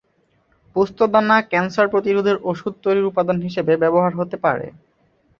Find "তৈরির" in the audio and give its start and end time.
2.83-3.09